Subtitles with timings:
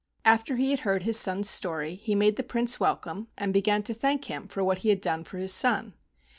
[0.25, 3.93] After he had heard his son's story he made the Prince welcome, and began to
[3.93, 5.93] thank him for what he had done for his son.